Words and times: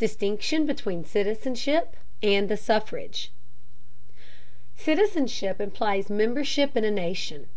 DISTINCTION 0.00 0.66
BETWEEN 0.66 1.04
CITIZENSHIP 1.04 1.94
AND 2.20 2.48
THE 2.48 2.56
SUFFRAGE. 2.56 3.30
Citizenship 4.74 5.60
implies 5.60 6.10
membership 6.10 6.76
in 6.76 6.82
a 6.82 6.90
nation. 6.90 7.46